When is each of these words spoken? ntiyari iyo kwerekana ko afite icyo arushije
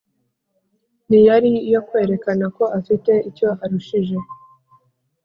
ntiyari 1.07 1.49
iyo 1.67 1.81
kwerekana 1.87 2.45
ko 2.55 2.63
afite 2.79 3.11
icyo 3.29 3.47
arushije 3.63 4.15